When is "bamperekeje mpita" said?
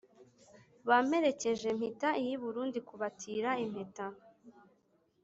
0.89-2.09